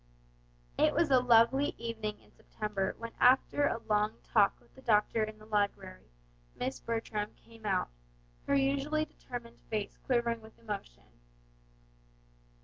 It 0.79 0.95
was 0.95 1.11
a 1.11 1.19
lovely 1.19 1.75
evening 1.77 2.17
in 2.21 2.31
September 2.31 2.95
when 2.97 3.11
after 3.19 3.67
a 3.67 3.81
long 3.87 4.17
talk 4.23 4.59
with 4.59 4.73
the 4.73 4.81
doctor 4.81 5.21
in 5.23 5.37
the 5.37 5.45
library 5.45 6.05
Miss 6.55 6.79
Bertram 6.79 7.35
came 7.35 7.67
out, 7.67 7.89
her 8.47 8.55
usually 8.55 9.05
determined 9.05 9.59
face 9.69 9.99
quivering 10.03 10.41
with 10.41 10.57
emotion. 10.57 11.11